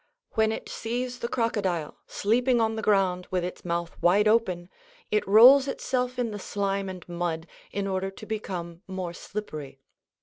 When 0.31 0.51
it 0.51 0.67
sees 0.67 1.19
the 1.19 1.27
crocodile 1.27 1.99
sleeping 2.07 2.59
on 2.59 2.75
the 2.75 2.81
ground 2.81 3.27
with 3.29 3.43
its 3.43 3.63
mouth 3.63 4.01
wide 4.01 4.27
open, 4.27 4.67
it 5.11 5.27
rolls 5.27 5.67
itself 5.67 6.17
in 6.17 6.31
the 6.31 6.39
slime 6.39 6.89
and 6.89 7.07
mud 7.07 7.45
in 7.71 7.85
order 7.85 8.09
to 8.09 8.25
become 8.25 8.81
more 8.87 9.13
slippery. 9.13 9.79